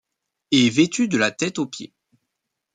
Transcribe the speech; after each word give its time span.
Et 0.49 0.71
vêtue 0.71 1.07
de 1.07 1.19
la 1.19 1.29
tête 1.29 1.59
aux 1.59 1.67
pieds. 1.67 1.93